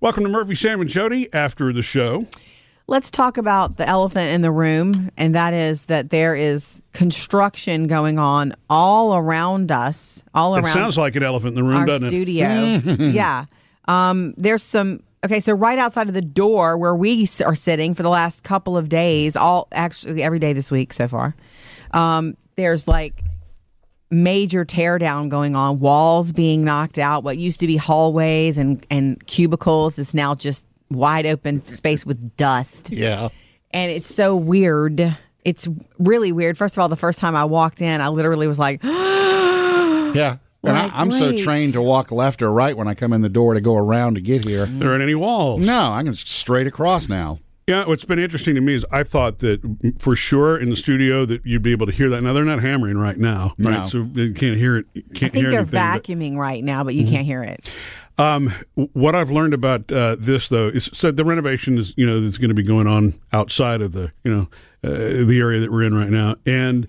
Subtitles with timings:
[0.00, 2.24] Welcome to Murphy, Sam, and Jody after the show.
[2.86, 7.86] Let's talk about the elephant in the room, and that is that there is construction
[7.86, 11.80] going on all around us, all It around sounds like an elephant in the room,
[11.80, 12.10] our doesn't it?
[12.10, 12.48] studio.
[13.10, 13.44] yeah.
[13.86, 15.00] Um, there's some.
[15.22, 18.78] Okay, so right outside of the door where we are sitting for the last couple
[18.78, 21.36] of days, all actually every day this week so far,
[21.90, 23.22] um, there's like
[24.10, 27.22] major teardown going on, walls being knocked out.
[27.24, 32.36] What used to be hallways and, and cubicles is now just wide open space with
[32.36, 32.90] dust.
[32.90, 33.28] Yeah.
[33.72, 35.16] And it's so weird.
[35.44, 35.68] It's
[35.98, 36.58] really weird.
[36.58, 38.82] First of all, the first time I walked in, I literally was like,
[40.14, 40.36] Yeah.
[40.62, 43.22] And Like, I, I'm so trained to walk left or right when I come in
[43.22, 44.66] the door to go around to get here.
[44.66, 45.64] There aren't any walls.
[45.64, 47.38] No, I can straight across now.
[47.66, 49.60] Yeah, what's been interesting to me is I thought that
[50.00, 52.20] for sure in the studio that you'd be able to hear that.
[52.22, 53.78] Now they're not hammering right now, right?
[53.80, 53.86] No.
[53.86, 54.86] So you can't hear it.
[54.96, 55.78] I can't think hear they're anything.
[55.78, 57.72] but- vacuuming right now, but you can't hear it.
[58.18, 62.20] Um, what I've learned about uh, this though is so the renovation is you know
[62.20, 64.48] that's going to be going on outside of the you know
[64.84, 66.86] uh, the area that we're in right now, and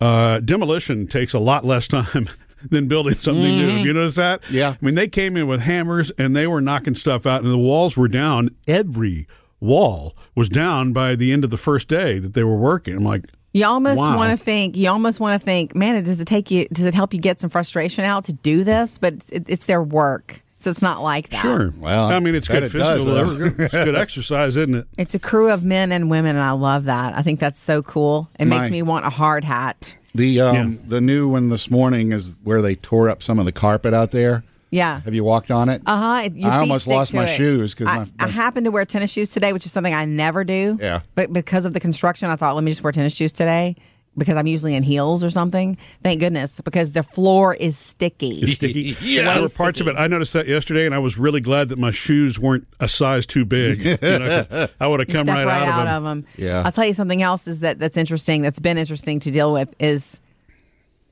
[0.00, 2.28] uh, demolition takes a lot less time.
[2.70, 3.66] Than building something new.
[3.66, 4.40] Have you notice that?
[4.48, 4.76] Yeah.
[4.80, 7.58] I mean, they came in with hammers and they were knocking stuff out, and the
[7.58, 8.50] walls were down.
[8.68, 9.26] Every
[9.62, 12.94] wall was down by the end of the first day that they were working.
[12.96, 13.24] I'm like,
[13.54, 14.16] You almost Wow.
[14.16, 14.76] want to think.
[14.76, 16.66] You almost want to think, man, does it take you?
[16.72, 18.98] Does it help you get some frustration out to do this?
[18.98, 21.42] But it's, it's their work, so it's not like that.
[21.42, 21.72] sure.
[21.78, 23.14] Well, I mean, it's good it physical.
[23.14, 23.44] though.
[23.58, 24.86] it's good exercise, isn't it?
[24.98, 27.14] It's a crew of men and women, and I love that.
[27.14, 28.28] I think that's so cool.
[28.38, 29.96] It makes me want a hard hat.
[30.14, 30.78] The um, Yeah.
[30.88, 34.10] the new one this morning is where they tore up some of the carpet out
[34.10, 34.44] there.
[34.72, 35.00] Yeah.
[35.02, 35.82] Have you walked on it?
[35.86, 36.30] Uh huh.
[36.48, 39.52] I almost lost my shoes because I, my, I happened to wear tennis shoes today,
[39.52, 40.78] which is something I never do.
[40.80, 41.02] Yeah.
[41.14, 43.76] But because of the construction, I thought, let me just wear tennis shoes today
[44.16, 45.76] because I'm usually in heels or something.
[46.02, 48.38] Thank goodness, because the floor is sticky.
[48.40, 48.96] It's sticky.
[49.02, 49.34] Yeah.
[49.34, 49.96] There were parts of it.
[49.96, 53.26] I noticed that yesterday, and I was really glad that my shoes weren't a size
[53.26, 53.78] too big.
[53.78, 56.18] You know, 'cause I would have come right, right, out, out of them.
[56.18, 56.44] of them.
[56.46, 56.62] Yeah.
[56.64, 58.40] I'll tell you something else is that that's interesting.
[58.40, 60.20] That's been interesting to deal with is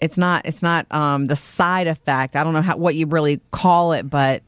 [0.00, 2.36] it's not it's not um, the side effect.
[2.36, 4.42] I don't know how what you really call it, but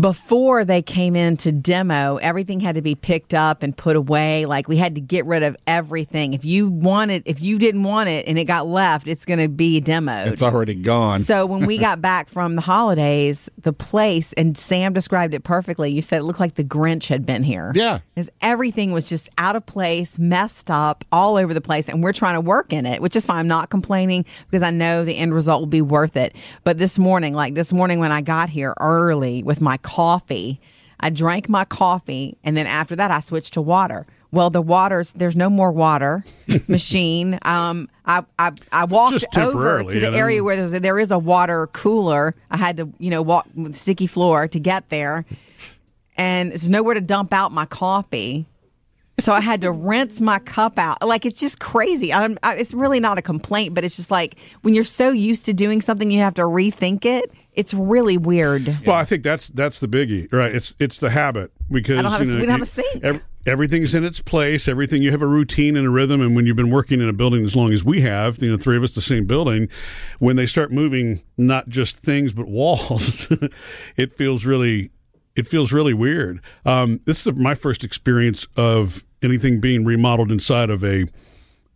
[0.00, 4.46] before they came in to demo, everything had to be picked up and put away.
[4.46, 6.32] Like we had to get rid of everything.
[6.32, 9.48] If you wanted, if you didn't want it and it got left, it's going to
[9.48, 10.28] be demoed.
[10.28, 11.18] it's already gone.
[11.18, 15.90] So when we got back from the holidays, the place and Sam described it perfectly.
[15.90, 17.72] You said it looked like the Grinch had been here.
[17.74, 18.00] Yeah.
[18.14, 22.12] because everything was just out of place, messed up, all over the place, and we're
[22.12, 23.40] trying to work in it, which is fine.
[23.40, 26.34] I'm not complaining because I know the end result will be worth it.
[26.64, 30.60] But this morning, like this morning when I got here early with my coffee,
[31.00, 34.06] I drank my coffee, and then after that, I switched to water.
[34.32, 36.22] Well, the water's there's no more water
[36.68, 37.38] machine.
[37.42, 40.16] Um, I I, I walked over to the you know.
[40.16, 42.34] area where there's a, there is a water cooler.
[42.50, 45.24] I had to you know walk with sticky floor to get there,
[46.16, 48.46] and there's nowhere to dump out my coffee.
[49.18, 51.06] So I had to rinse my cup out.
[51.06, 52.12] Like it's just crazy.
[52.12, 55.44] I'm, I, it's really not a complaint, but it's just like when you're so used
[55.46, 57.30] to doing something, you have to rethink it.
[57.60, 58.66] It's really weird.
[58.86, 60.54] Well, I think that's that's the biggie, right?
[60.54, 62.64] It's it's the habit because I don't have a- you know, we don't have a
[62.66, 63.04] sink.
[63.04, 64.66] ev- everything's in its place.
[64.66, 67.12] Everything you have a routine and a rhythm, and when you've been working in a
[67.12, 69.68] building as long as we have, you know, three of us the same building,
[70.18, 73.28] when they start moving not just things but walls,
[73.96, 74.90] it feels really
[75.36, 76.40] it feels really weird.
[76.64, 81.06] Um, this is my first experience of anything being remodeled inside of a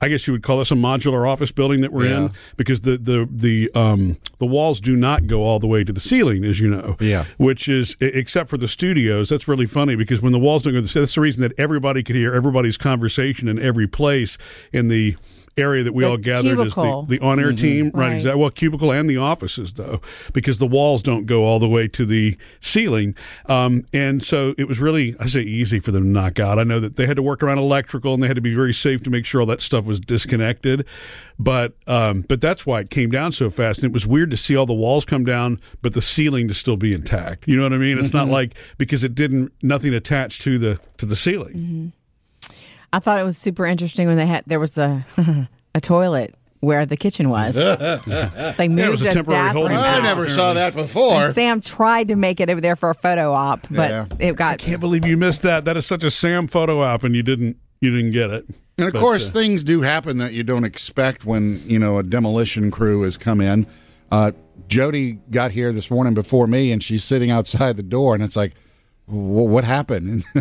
[0.01, 2.19] I guess you would call this a modular office building that we're Yeah.
[2.27, 5.93] in because the the the um the walls do not go all the way to
[5.93, 6.97] the ceiling, as you know.
[7.01, 7.25] Yeah.
[7.39, 9.29] Which is except for the studios.
[9.31, 11.53] That's really funny because when the walls don't go, to the that's the reason that
[11.59, 14.37] everybody could hear everybody's conversation in every place
[14.73, 15.17] in the
[15.57, 17.03] area that we The all gathered cubicle.
[17.05, 18.17] as the, the on-air team right, Right.
[18.17, 20.01] exactly well cubicle and the offices though
[20.33, 23.15] because the walls don't go all the way to the ceiling.
[23.47, 26.59] Um, and so it was really i say easy for them to knock out.
[26.59, 28.73] I know that they had to work around electrical and they had to be very
[28.75, 30.87] safe to make sure all that stuff was disconnected.
[31.39, 33.79] But um, but that's why it came down so fast.
[33.81, 36.55] And it was weird to see all the walls come down but the ceiling to
[36.55, 37.47] still be intact.
[37.49, 37.99] You know what i mean?
[37.99, 41.93] It's not like because it didn't nothing attached to the to the ceiling
[42.95, 45.05] I thought it was super interesting when they had there was a
[45.75, 47.55] a toilet where the kitchen was.
[48.57, 49.85] they moved was a the temporary bathroom holding out.
[49.85, 51.25] I never saw that before.
[51.25, 54.07] And Sam tried to make it over there for a photo op, but Yeah.
[54.19, 57.03] it got I can't believe you missed that that is such a sam photo op
[57.05, 58.47] and you didn't you didn't get it
[58.79, 61.99] And of But, course, uh, things do happen that you don't expect when you know
[61.99, 63.67] a demolition crew has come in.
[64.11, 64.31] Uh,
[64.69, 68.37] Jody got here this morning before me, and she's sitting outside the door, and it's
[68.37, 68.53] like,
[69.07, 69.13] "Wh-
[69.53, 70.25] "What happened?"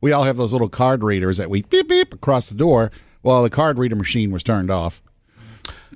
[0.00, 2.90] And we all have those little card readers that we beep beep across the door.
[3.22, 5.02] Well, the card reader machine was turned off,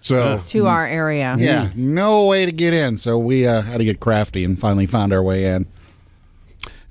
[0.00, 1.36] so to our area.
[1.38, 2.96] yeah, no way to get in.
[2.96, 5.66] So we uh, had to get crafty and finally found our way in.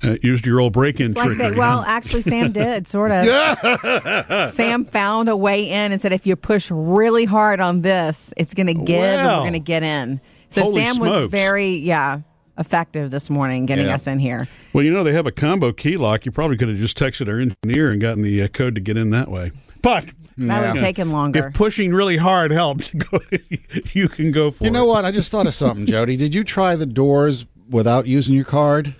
[0.04, 1.38] Uh, used your old break-in It's like trick.
[1.38, 1.56] that.
[1.56, 4.50] Well, actually, Sam did sort of.
[4.50, 8.56] Sam found a way in and said, "If you push really hard on this, it's
[8.56, 10.20] going to give, and we're going to get in."
[10.50, 12.22] So Holy Sam was very, yeah,
[12.62, 13.96] effective this morning getting Yeah.
[13.96, 14.48] us in here.
[14.72, 16.26] Well, you know they have a combo key lock.
[16.26, 18.96] You probably could have just texted our engineer and gotten the uh, code to get
[18.96, 19.52] in that way.
[19.82, 20.60] But That Yeah.
[20.60, 21.48] would have taken longer.
[21.48, 22.96] if pushing really hard helped,
[23.94, 24.74] you can go for You it.
[24.74, 25.04] know what?
[25.06, 26.16] I just thought of something, Jody.
[26.16, 28.96] Did you try the doors without using your card?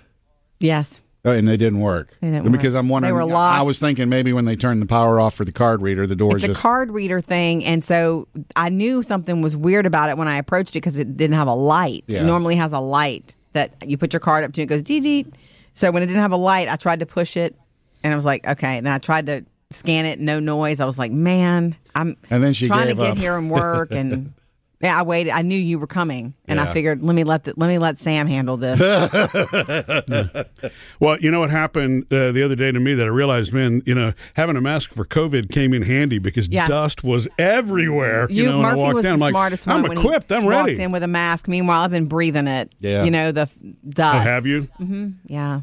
[0.60, 1.00] yes.
[1.24, 2.16] Oh, and they didn't work.
[2.20, 2.80] They didn't because work.
[2.80, 3.14] I'm wondering.
[3.14, 3.56] They were locked.
[3.56, 6.16] I was thinking maybe when they turned the power off for the card reader, the
[6.16, 8.26] doors It's a card reader thing, and so
[8.56, 11.46] I knew something was weird about it when I approached it because it didn't have
[11.46, 12.02] a light.
[12.08, 12.22] Yeah.
[12.22, 14.82] It normally has a light that you put your card up to, and it goes
[14.82, 15.26] dee dee.
[15.72, 17.56] So when it didn't have a light, I tried to push it,
[18.04, 18.76] and I was like, okay.
[18.78, 20.80] And I tried to scan it, no noise.
[20.80, 23.16] I was like, man, I'm And then she trying to get up.
[23.18, 24.34] here and work, and
[24.82, 25.30] yeah, I waited.
[25.30, 27.98] I knew you were coming, and I figured let me let the, let me let
[27.98, 28.80] Sam handle this.
[31.00, 33.82] Well, you know what happened uh, the other day to me that I realized, man,
[33.86, 36.68] you know, having a mask for COVID came in handy because Yeah.
[36.68, 38.28] dust was everywhere.
[38.30, 39.82] You, You, know, when I Murphy walked was down, the I'm like, smartest one I'm
[39.88, 40.30] when equipped.
[40.30, 40.72] he I'm ready.
[40.72, 41.48] walked in with a mask.
[41.48, 42.72] Meanwhile, I've been breathing it.
[42.80, 43.02] Yeah.
[43.04, 43.50] you know the
[43.88, 44.16] dust.
[44.16, 44.60] Oh, have you?
[45.26, 45.62] Yeah.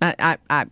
[0.00, 0.66] I, I, I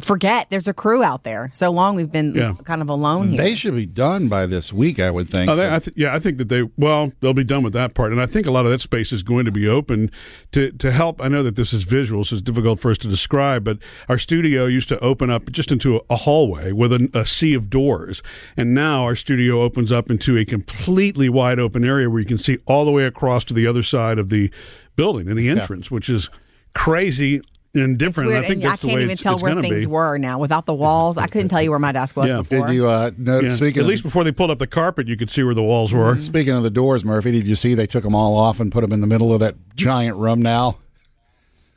[0.00, 1.50] forget there's a crew out there.
[1.54, 2.54] So long we've been Yeah.
[2.64, 3.38] kind of alone here.
[3.42, 5.50] They should be done by this week, I would think.
[5.50, 7.94] Oh, they, I th- yeah, I think that they well, they'll be done with that
[7.94, 10.10] part, and I think a lot of that space is going to be open
[10.52, 11.22] to to help.
[11.22, 13.78] I know that this is visual, so it's difficult for us to describe, but
[14.08, 17.54] our studio used to open up just into a, a hallway with a, a sea
[17.54, 18.22] of doors,
[18.56, 22.38] and now our studio opens up into a completely wide open area where you can
[22.38, 24.50] see all the way across to the other side of the
[24.96, 26.28] building and the entrance, which is
[26.74, 27.40] crazy
[27.74, 28.30] and different.
[28.30, 29.90] weird, I think and that's the can't way even it's, tell it's where things be.
[29.90, 31.16] were now without the walls.
[31.18, 32.38] I couldn't tell you where my desk was Yeah.
[32.38, 32.66] before.
[32.66, 33.40] Did you uh, know?
[33.40, 33.54] Yeah.
[33.54, 35.62] Speaking At of least before they pulled up the carpet, you could see where the
[35.62, 36.18] walls were.
[36.18, 38.80] speaking of the doors, Murphy, did you see they took them all off and put
[38.80, 40.40] them in the middle of that giant room?
[40.42, 40.76] Now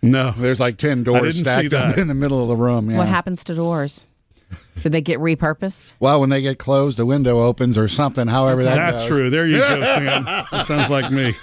[0.02, 2.90] No, there's like ten doors stacked up in the middle of the room.
[2.90, 2.98] Yeah.
[2.98, 4.06] What happens to doors?
[4.82, 5.94] Did they get repurposed?
[6.00, 8.28] Well, when they get closed, a window opens or something.
[8.28, 9.08] However that That's goes.
[9.10, 9.30] true.
[9.30, 10.24] There you go, Sam.
[10.26, 11.36] That sounds like me.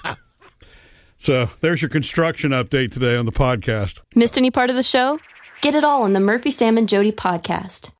[1.18, 4.00] So there's your construction update today on the podcast.
[4.14, 5.18] Missed any part of the show?
[5.60, 7.90] Get it all on the Murphy, Sam, and Jody podcast.